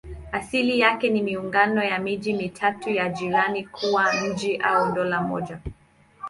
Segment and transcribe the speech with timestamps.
[0.31, 5.59] Asili yake ni maungano ya miji mitatu ya jirani kuwa mji au dola moja.